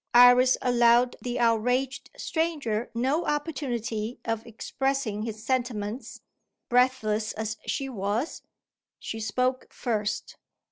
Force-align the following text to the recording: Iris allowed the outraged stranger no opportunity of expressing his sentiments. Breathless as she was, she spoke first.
Iris 0.15 0.57
allowed 0.63 1.15
the 1.21 1.37
outraged 1.39 2.09
stranger 2.17 2.89
no 2.95 3.23
opportunity 3.27 4.19
of 4.25 4.47
expressing 4.47 5.21
his 5.21 5.45
sentiments. 5.45 6.21
Breathless 6.69 7.33
as 7.33 7.57
she 7.67 7.87
was, 7.87 8.41
she 8.97 9.19
spoke 9.19 9.71
first. 9.71 10.37